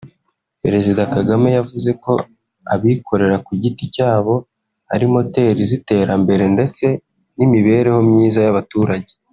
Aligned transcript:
Perezida 0.63 1.01
Kagame 1.13 1.49
yavuze 1.57 1.89
ko 2.03 2.13
abikorera 2.73 3.37
ku 3.45 3.51
giti 3.61 3.85
cyabo 3.95 4.35
ari 4.93 5.05
moteri 5.13 5.61
z’iterambere 5.69 6.43
ndetse 6.55 6.85
n’imibereho 7.37 7.99
myiza 8.11 8.41
y’abaturage 8.45 9.11